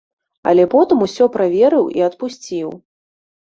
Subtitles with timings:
[0.51, 2.69] Але потым усё праверыў і адпусціў.